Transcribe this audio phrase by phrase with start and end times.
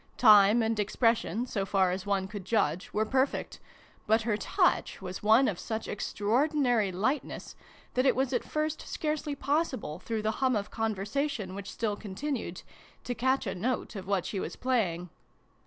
[0.17, 3.59] Time and expression, so far as one could judge, were perfect:
[4.07, 7.55] but her touch was one of such extraordinary lightness
[7.93, 12.63] that it was at first scarcely possible, through the hum of conversation which still continued,
[13.03, 15.11] to catch a note of what she was playing.